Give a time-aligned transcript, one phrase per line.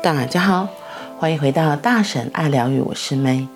[0.00, 0.68] 大家好，
[1.18, 3.48] 欢迎回到大婶爱疗愈，我是妹。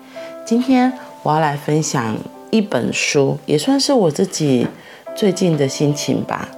[0.45, 0.91] 今天
[1.23, 2.17] 我要来分享
[2.51, 4.67] 一本书，也算是我自己
[5.15, 6.49] 最近的心情吧。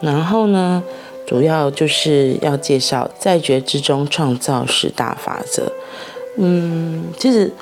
[0.00, 0.82] 然后呢，
[1.26, 5.70] 主要就是要介绍在觉之中创造十大法则。
[6.38, 7.52] 嗯，其实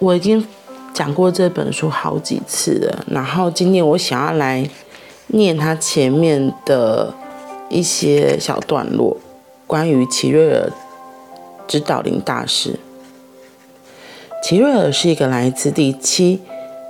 [0.00, 0.46] 我已经
[0.92, 3.02] 讲过这本书好几次了。
[3.08, 4.68] 然后今天我想要来
[5.28, 7.14] 念它前面的
[7.70, 9.16] 一些小段落，
[9.66, 10.70] 关于奇瑞尔。
[11.66, 12.78] 指导灵大师
[14.42, 16.40] 齐瑞尔是一个来自第七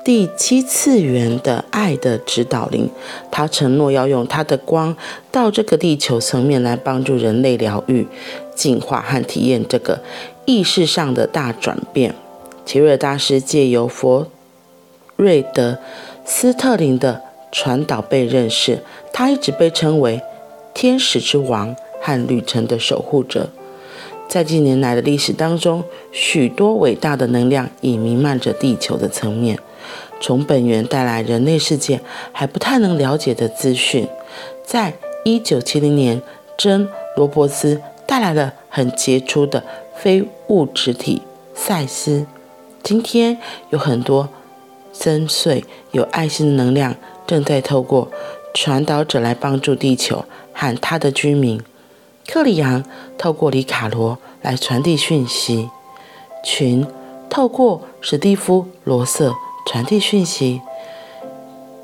[0.05, 2.91] 第七次元的爱的指导灵，
[3.30, 4.95] 他承诺要用他的光
[5.32, 8.06] 到这个地球层面来帮助人类疗愈、
[8.55, 10.02] 进化和体验这个
[10.45, 12.15] 意识上的大转变。
[12.66, 14.27] 齐瑞尔大师借由佛
[15.16, 15.79] 瑞德
[16.27, 20.20] 斯特林的传导被认识，他一直被称为
[20.74, 23.49] 天使之王和旅程的守护者。
[24.35, 29.57] 在近年来的历史当中，许多伟大的能量已弥漫着地球的层面，
[30.21, 32.01] 从本源带来人类世界
[32.32, 34.09] 还不太能了解的资讯。
[34.65, 36.21] 在一九七零年，
[36.59, 36.85] 珍·
[37.16, 39.62] 罗伯斯带来了很杰出的
[39.95, 41.23] 非物质体
[41.55, 42.27] 赛斯。
[42.82, 43.38] 今天
[43.71, 44.29] 有很多
[44.93, 45.62] 深邃
[45.93, 48.10] 有爱心的能量正在透过
[48.52, 51.62] 传导者来帮助地球和他的居民。
[52.27, 52.83] 克里昂
[53.17, 55.71] 透过里卡罗来传递讯息，
[56.43, 56.87] 群
[57.30, 59.35] 透过史蒂夫罗瑟
[59.67, 60.61] 传递讯息，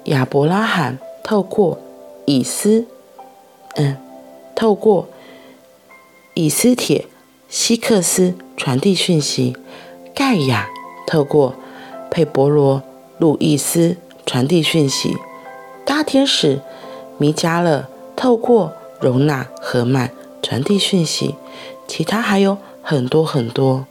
[0.04, 1.78] 亚伯拉罕透过
[2.24, 2.86] 以斯，
[3.76, 3.96] 嗯，
[4.54, 5.08] 透过
[6.34, 7.06] 以斯帖
[7.48, 9.56] 希克斯传递讯息，
[10.14, 10.68] 盖亚
[11.06, 11.54] 透过
[12.10, 12.82] 佩伯罗
[13.18, 15.16] 路易斯传递讯息，
[15.84, 16.60] 大天使
[17.18, 20.10] 米迦勒透过容纳赫曼。
[20.42, 21.34] 传递讯息，
[21.86, 23.86] 其他还有很多很多。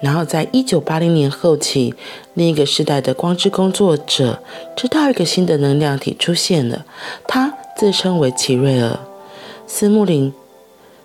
[0.00, 1.94] 然后，在一九八零年后期，
[2.34, 4.42] 另一个时代的光之工作者
[4.74, 6.84] 知道一个新的能量体出现了，
[7.28, 8.98] 他自称为齐瑞尔。
[9.68, 10.34] 斯穆林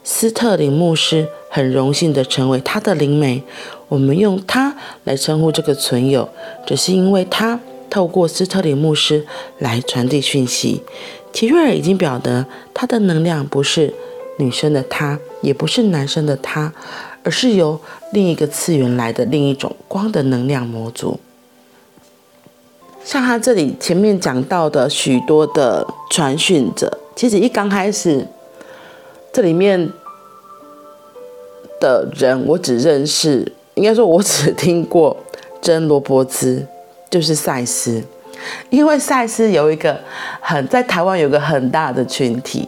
[0.04, 3.44] 斯特林牧师很荣幸地成为他的灵媒。
[3.90, 6.28] 我们用他来称呼这个存有，
[6.66, 7.60] 只是因为他
[7.92, 9.28] 透过斯特林牧师
[9.60, 10.82] 来传递讯息。
[11.34, 13.94] 齐瑞尔已经表达，他的能量不是
[14.38, 16.74] 女生的他，也不是男生的他，
[17.24, 17.80] 而是由
[18.12, 21.20] 另一个次元来的另一种光的能量模组。
[23.04, 28.28] 像他这里前面讲到的许多的传讯者，其实一刚开始，
[29.32, 29.92] 这里面
[31.80, 35.16] 的人我只认识，应该说我只听过
[35.62, 36.66] 珍罗伯兹，
[37.10, 38.04] 就是赛斯。
[38.70, 40.02] 因为赛斯有一个
[40.42, 42.68] 很在台湾有个很大的群体，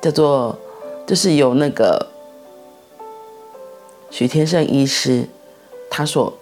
[0.00, 0.58] 叫做
[1.06, 2.08] 就是有那个
[4.10, 5.28] 许天胜医师
[5.90, 6.32] 他所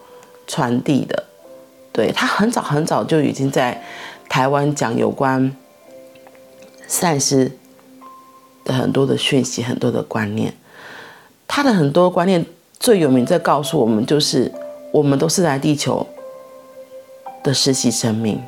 [0.47, 1.25] 传递的，
[1.93, 3.83] 对，他很早很早就已经在
[4.29, 5.55] 台湾讲有关
[6.87, 7.51] 赛斯
[8.65, 10.55] 的很多的讯息，很多的观念。
[11.47, 12.45] 他的很多观念
[12.79, 14.53] 最有名在告诉我们，就是
[14.93, 16.07] 我们都是来地球。
[17.49, 18.39] 的实习生命，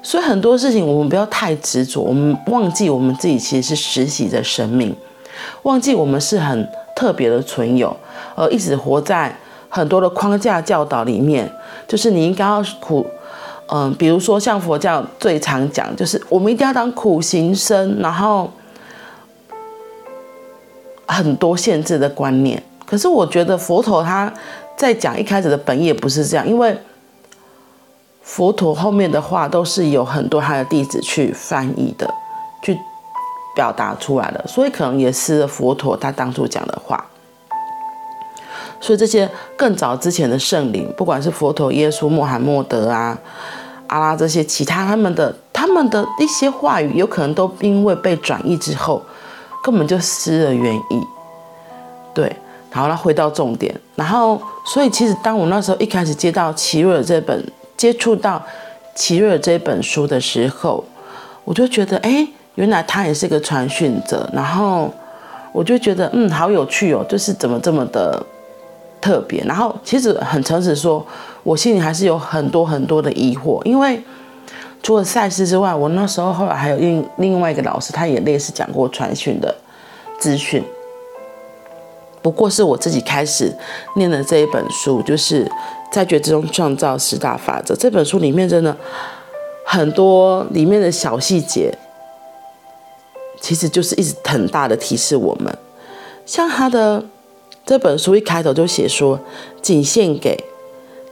[0.00, 4.94] 所以很多事情我们不要太执着，我们忘记我们自己其实是实习的生命，
[5.64, 7.94] 忘记我们是很特别的存有，
[8.36, 9.36] 而一直活在
[9.68, 11.50] 很多的框架教导里面。
[11.88, 13.04] 就是你应该要苦，
[13.68, 18.48] 嗯，比如说像佛教最常讲，就是我们一定要当苦行僧，然后
[21.06, 22.62] 很多限制的观念。
[22.86, 24.32] 可是我觉得佛陀他
[24.76, 26.76] 在讲一开始的本意不是这样，因为。
[28.26, 32.12] 佛陀后面的话都是有很多他的弟子去翻译的，
[32.60, 32.76] 去
[33.54, 37.06] 表达出来的，所以可能也是佛陀他当初讲的话。
[38.80, 43.16] 所以这些更早之前的圣灵，不管是佛陀、耶稣、穆罕默德啊、
[43.86, 49.00] 阿拉这些其他他们的他们的一些话语，有可能都因为被转译之后，
[49.62, 51.00] 根本就失了原意。
[52.12, 52.34] 对，
[52.72, 57.52] 好了，回到重点，然后所以其实当我那时候一开始接到奇瑞尔这本。
[57.76, 58.42] 接触到
[58.94, 60.82] 奇瑞尔这本书的时候，
[61.44, 64.28] 我就觉得，哎，原来他也是个传讯者。
[64.32, 64.90] 然后
[65.52, 68.24] 我就觉得，嗯，好有趣哦，就是怎么这么的
[69.00, 69.44] 特别。
[69.44, 71.06] 然后其实很诚实说，
[71.42, 74.02] 我心里还是有很多很多的疑惑，因为
[74.82, 79.54] 除了赛事之外，我那时候后来还有另另外一个老师，他也类似讲过传讯的
[80.18, 80.64] 资讯。
[82.22, 83.54] 不过是我自己开始
[83.96, 85.46] 念的这一本书，就是。
[85.96, 88.76] 在觉之中创造十大法则这本书里面真的
[89.64, 91.72] 很多里面的小细节，
[93.40, 95.56] 其实就是一直很大的提示我们，
[96.26, 97.02] 像他的
[97.64, 99.18] 这本书一开头就写说，
[99.62, 100.44] 仅献给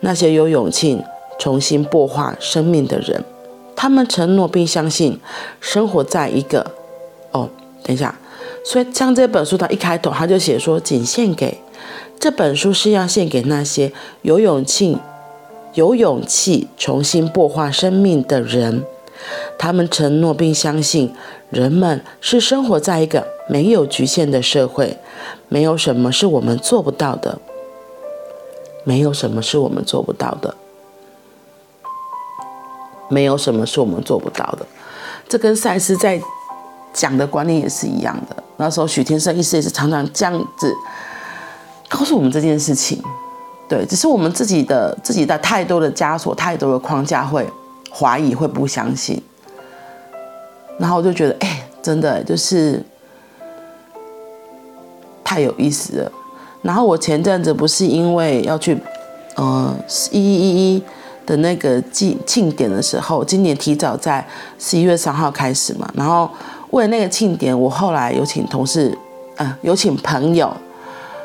[0.01, 1.03] 那些有勇气
[1.39, 3.25] 重新擘画生命的人，
[3.75, 5.19] 他们承诺并相信
[5.63, 6.71] 生活在一个……
[7.33, 7.49] 哦，
[7.83, 8.15] 等一下，
[8.63, 11.59] 所以像这本书，它一开头他就写说，仅献给
[12.19, 14.99] 这本书是要献给那些有勇气、
[15.75, 18.85] 有勇气重新擘画生命的人。
[19.59, 21.15] 他们承诺并相信，
[21.49, 24.99] 人们是生活在一个没有局限的社会，
[25.49, 27.39] 没有什么是我们做不到的，
[28.85, 30.55] 没有什么是我们做不到的，
[33.09, 34.67] 没有什么是我们做不到的。
[35.27, 36.21] 这跟赛斯在
[36.93, 38.43] 讲的观念也是一样的。
[38.59, 40.75] 那时候许天胜意思也是常常这样子
[41.95, 43.01] 告诉我们这件事情。
[43.69, 47.47] 对，只是我们自己的自己的太多的枷锁，太多的框架会。
[47.97, 49.23] 怀疑会不相信，
[50.81, 52.83] 然后我就觉得，哎、真的就是
[55.23, 56.13] 太有意思了。
[56.63, 58.77] 然后我前阵子不是因为要去，
[59.37, 59.73] 呃，
[60.11, 60.83] 一一一一
[61.25, 64.27] 的那个祭庆典的时候，今年提早在
[64.59, 65.89] 十一月三号开始嘛。
[65.95, 66.29] 然后
[66.71, 68.99] 为了那个庆典，我后来有请同事，
[69.37, 70.53] 嗯、有请朋友，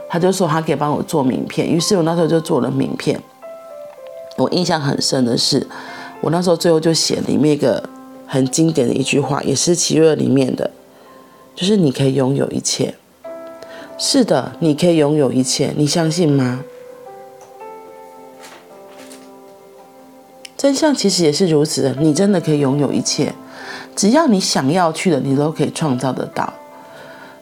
[0.10, 3.22] 他就说他可以帮我做名片，于是我那时候就做了名片。
[4.38, 5.68] 我印象很深的是。
[6.22, 7.82] 我那时候最后就写里面一个
[8.28, 10.70] 很经典的一句话，也是奇瑞里面的，
[11.56, 12.94] 就是你可以拥有一切。
[13.98, 16.64] 是的，你可以拥有一切，你相信吗？
[20.58, 23.34] 真相其实也是如此的，你真的可以拥有一切，
[23.96, 26.52] 只要你想要去的，你都可以创造得到。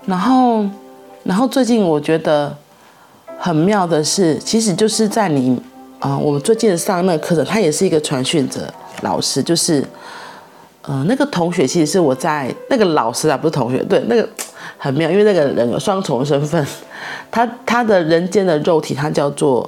[0.05, 0.65] 然后，
[1.27, 2.55] 然后最近我觉得
[3.37, 5.61] 很妙的是，其实就是在你。
[5.99, 8.71] 啊、呃，我们最近上那个课程，他也是一个传讯者
[9.01, 9.83] 老师，就是，
[10.83, 14.29] 呃，那个同学其实是我在那个老师啊，不是同学，对，那个
[14.77, 16.63] 很妙，因为那个人有双重身份，
[17.31, 19.67] 他他的人间的肉体他叫做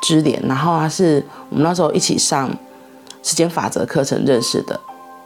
[0.00, 2.48] 支点，然后他是我们那时候一起上
[3.22, 4.80] 时间法则课程认识的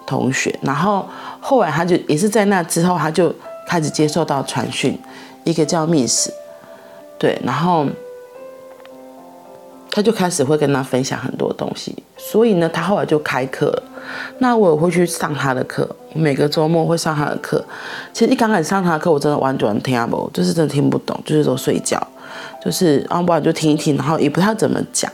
[0.04, 1.06] 同学，然后
[1.40, 3.32] 后来他就也是在那之后，他就
[3.68, 4.98] 开始接受到传讯，
[5.44, 6.30] 一个叫 Miss，
[7.18, 7.86] 对，然后。
[9.92, 13.76] 他就开始会跟他分享很多东西，所以呢，他后来就开课。
[14.38, 15.84] 那我也会去上他的课，
[16.14, 17.64] 每个周末会上他的课。
[18.12, 22.00] 其实一刚开始上他的课，我真的完全听不懂，就是真的听不懂，就是说睡觉，
[22.64, 25.10] 就是啊，不然就听一听，然后也不知道怎么讲。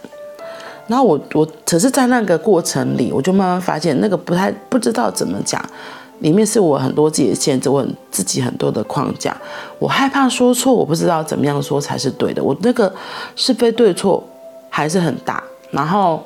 [0.88, 5.58] 然后我我只是在那个过程里，我就慢慢发现那个不太不知道怎么讲，
[6.20, 9.36] 里面是我很多自己的限制，我很自己很多的框架，
[9.78, 12.92] 我害怕说错，我不知道怎么样说才是对的，我那个
[13.34, 14.22] 是非对错。
[14.68, 16.22] 还是很大，然后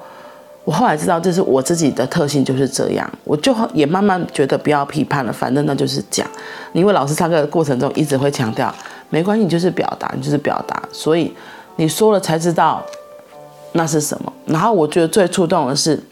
[0.65, 6.27] 我后来知道这是我自己的特性，就是这样，我就也慢慢觉得不要批判了，反正那就是讲。
[6.73, 8.75] 因为老师上课的过程中一直会强调，
[9.09, 11.33] 没关系，你就是表达，你就是表达，所以
[11.77, 12.85] 你说了才知道
[13.75, 14.33] 那是什么。
[14.47, 16.03] 然后我觉得最触动的是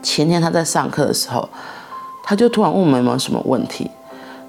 [0.00, 1.48] 前天他在上课的时候，
[2.30, 3.90] 他就突然问我们有没有什么问题。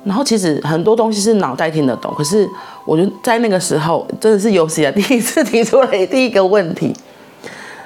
[0.04, 2.48] 然后其实很多东西是脑袋听得懂，可是
[2.86, 6.96] 我就在那个时候真的是有史以来第一次提出来第一个问题，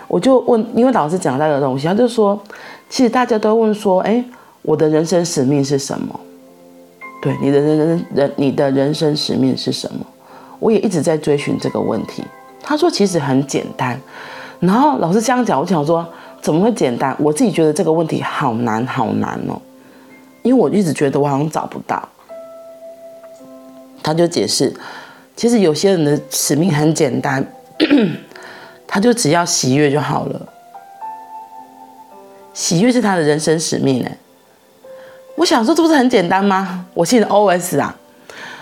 [0.10, 2.38] 我就问，因为老师讲那个东西，他就说，
[2.90, 4.22] 其实大家都问说，哎，
[4.64, 6.20] 我的人生使命是什么？
[7.22, 10.06] 对，你的人人人，你的人生使命是什么？
[10.60, 12.22] 我也一直在追寻这个问题。
[12.62, 13.98] 他说其实很简单，
[14.60, 16.06] 然后老师这样讲，我想说
[16.42, 17.16] 怎么会简单？
[17.18, 19.60] 我自己觉得这个问题好难好难哦。
[20.46, 22.08] 因为我一直觉得我好像找不到，
[24.04, 24.72] 他就解释，
[25.36, 27.44] 其实有些人的使命很简单，
[28.86, 30.48] 他就只要喜悦就好了，
[32.54, 34.12] 喜悦是他的人生使命呢。
[35.36, 36.86] 我想说这不是很简单吗？
[36.94, 37.98] 我信的 OS 啊，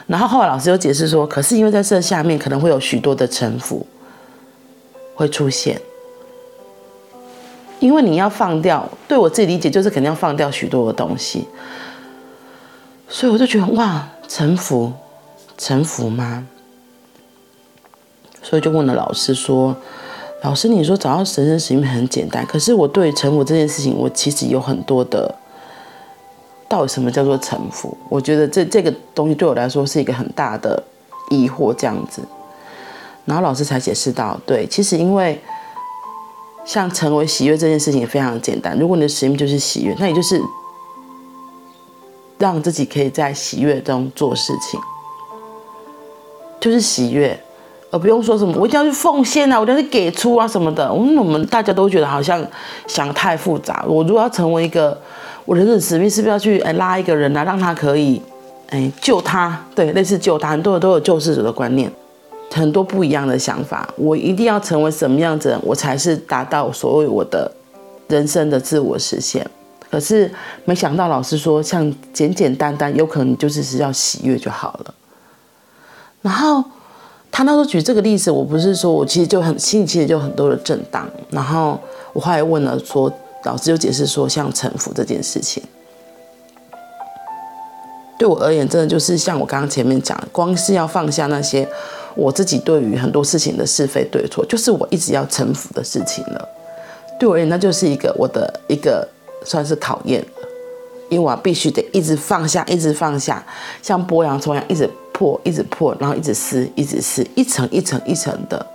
[0.07, 3.85] 然后后来老师又解释说，可是因为在这下面可能会有许多的臣服
[5.15, 5.81] 会出现。
[7.83, 11.45] 因为你要放掉，对我自己理解就是肯定要放掉许多的东西，
[13.09, 14.93] 所以我就觉得哇，臣服，
[15.57, 16.47] 臣服吗？
[18.41, 19.75] 所以就问了老师说
[20.43, 25.35] ：“老师，你说找到神圣使命很简单，可是我对臣服这件事情，我其实有很多的，
[26.69, 27.97] 到底什么叫做臣服？
[28.07, 30.81] 我觉得这这个东西对我来说是一个很大的
[31.29, 32.21] 疑惑，这样子。
[33.25, 35.37] 然后老师才解释到，对，其实因为。
[36.65, 38.77] 像成为喜悦这件事情也非常简单。
[38.79, 40.41] 如果你的使命就是喜悦，那也就是
[42.37, 44.79] 让自己可以在喜悦中做事情，
[46.59, 47.37] 就是喜悦，
[47.91, 50.91] 而不用说什么我一定要去奉献啊，我一定要去给出啊什么的。
[50.91, 52.45] 我们我们大家都觉得好像
[52.87, 53.85] 想太复杂。
[53.87, 54.99] 我如果要成为一个
[55.45, 58.21] 我人生使命，是不是要去哎拉一个人来让他可以
[58.69, 61.91] 哎，救他，对，类似救他，很多人都有救世主的观念，
[62.53, 63.87] 很多不一样的想法。
[63.97, 67.51] 我一定要成为什么样子人，我才是达到所谓我的
[68.07, 69.45] 人生的自我实现。
[69.89, 70.31] 可是
[70.65, 74.93] 没想到，老师说，像简简单单，有可能就是只要喜悦就好了。
[76.21, 76.63] 然后
[77.29, 81.07] 他那时候举这个例子，我不是说我其实就很心里其实就很多的震荡。
[81.29, 81.79] 然后
[82.13, 83.11] 我后来问了说，
[83.43, 85.61] 老师就解释说，像臣服这件事情。
[88.17, 91.67] 对我而言，真的就是像我刚刚前面讲的，光是要放下那些
[92.15, 96.49] 我自己对于很多事情的是非对错，就是我一直要臣服的事情了。
[97.19, 99.07] 对我而言，那就是一个我的一个
[99.43, 100.23] 算是考验，
[101.09, 103.43] 因为我必须得一直放下，一直放下，
[103.81, 108.65] 像剥洋葱一样，一直破，一直破，然后一直撕，一直撕，一层一层一层的。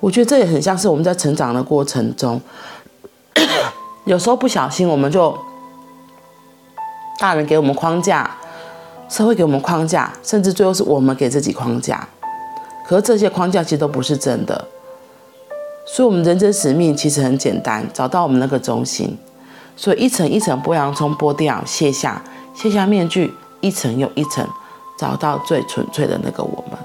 [0.00, 2.40] 我觉得这也很像是我们在成长的过程中，
[4.06, 5.36] 有时候不小心我们就。
[7.20, 8.30] 大人给我们框架，
[9.08, 12.08] 社会给我们框架，甚至最后是我们给自己框架。
[12.86, 14.66] 可是这些框架其实都不是真的。
[15.86, 19.16] 所以，我们人生使命其实很简单，找到我们那个中心。
[19.74, 22.22] 所以，一层一层剥洋葱剥掉，卸下，
[22.54, 24.46] 卸下面具，一层又一层，
[24.98, 26.78] 找到最纯粹的那个我们。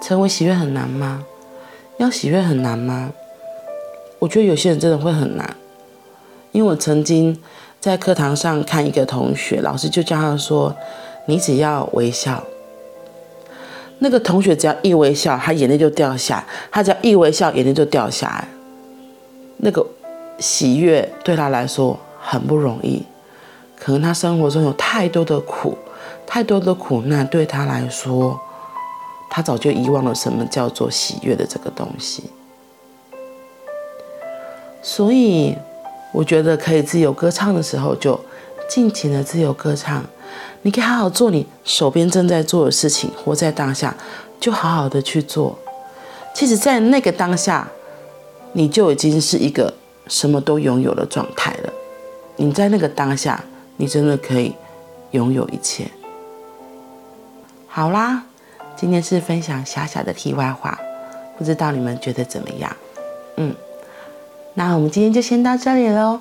[0.00, 1.24] 成为喜悦很难吗？
[1.98, 3.10] 要喜悦很难吗？
[4.20, 5.56] 我觉得有些人真的会很难。
[6.52, 7.40] 因为我曾经
[7.80, 10.76] 在课堂上看一个同学，老师就叫他说
[11.24, 12.44] ：“你只要微笑。”
[14.00, 18.48] 那个同学只要一微笑，他眼泪就掉下；他只要一微笑，眼泪就掉下来。
[19.56, 19.86] 那个
[20.38, 23.02] 喜悦对他来说很不容易，
[23.78, 25.78] 可能他生活中有太多的苦，
[26.26, 28.38] 太多的苦难，对他来说，
[29.30, 32.24] 他早就遗忘了什么叫做喜悦的这个东西。
[34.82, 35.56] 所以。
[36.12, 38.18] 我觉得可以自由歌唱的时候，就
[38.68, 40.04] 尽情的自由歌唱。
[40.62, 43.96] 你可以好好做你手边正在做的事情，活在当下，
[44.38, 45.58] 就好好的去做。
[46.34, 47.68] 其实，在那个当下，
[48.52, 49.72] 你就已经是一个
[50.06, 51.72] 什么都拥有的状态了。
[52.36, 53.42] 你在那个当下，
[53.76, 54.54] 你真的可以
[55.12, 55.86] 拥有一切。
[57.66, 58.24] 好啦，
[58.76, 60.78] 今天是分享小小的题外话，
[61.38, 62.76] 不知道你们觉得怎么样？
[63.36, 63.54] 嗯。
[64.54, 66.20] 那我们今天就先到这里喽，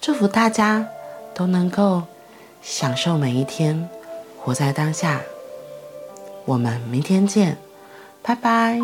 [0.00, 0.86] 祝福大家
[1.34, 2.02] 都能够
[2.62, 3.88] 享受每一天，
[4.38, 5.20] 活在当下。
[6.44, 7.56] 我们明天见，
[8.22, 8.78] 拜拜。